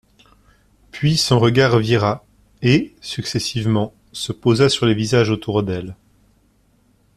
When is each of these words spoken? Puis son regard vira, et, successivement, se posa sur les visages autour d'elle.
Puis 0.91 1.15
son 1.15 1.37
regard 1.37 1.77
vira, 1.77 2.25
et, 2.63 2.95
successivement, 3.01 3.93
se 4.13 4.31
posa 4.31 4.67
sur 4.67 4.87
les 4.87 4.95
visages 4.95 5.29
autour 5.29 5.61
d'elle. 5.61 5.95